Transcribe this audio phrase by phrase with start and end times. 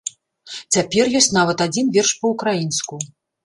[0.75, 3.03] Цяпер ёсць нават адзін верш па-ўкраінску.